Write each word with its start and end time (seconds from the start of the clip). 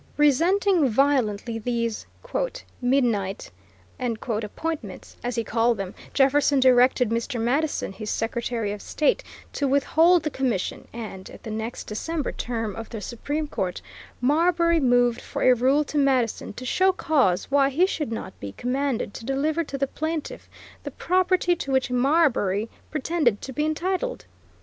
Resenting 0.17 0.89
violently 0.89 1.59
these 1.59 2.07
"midnight" 2.81 3.51
appointments, 4.27 5.15
as 5.23 5.35
he 5.35 5.43
called 5.43 5.77
them, 5.77 5.93
Jefferson 6.11 6.59
directed 6.59 7.09
Mr. 7.11 7.39
Madison, 7.39 7.93
his 7.93 8.09
Secretary 8.09 8.71
of 8.71 8.81
State, 8.81 9.23
to 9.53 9.67
withhold 9.67 10.23
the 10.23 10.31
commission; 10.31 10.87
and, 10.91 11.29
at 11.29 11.43
the 11.43 11.51
next 11.51 11.83
December 11.83 12.31
term 12.31 12.75
of 12.75 12.89
the 12.89 12.99
Supreme 12.99 13.45
Court, 13.47 13.79
Marbury 14.19 14.79
moved 14.79 15.21
for 15.21 15.43
a 15.43 15.53
rule 15.53 15.83
to 15.83 15.99
Madison 15.99 16.53
to 16.53 16.65
show 16.65 16.91
cause 16.91 17.51
why 17.51 17.69
he 17.69 17.85
should 17.85 18.11
not 18.11 18.33
be 18.39 18.53
commanded 18.53 19.13
to 19.13 19.23
deliver 19.23 19.63
to 19.65 19.77
the 19.77 19.85
plaintiff 19.85 20.49
the 20.81 20.89
property 20.89 21.55
to 21.57 21.71
which 21.71 21.91
Marbury 21.91 22.71
pretended 22.89 23.39
to 23.43 23.53
be 23.53 23.65
entitled. 23.67 24.25